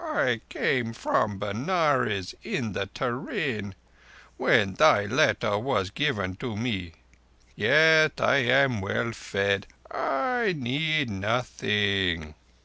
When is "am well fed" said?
8.38-9.68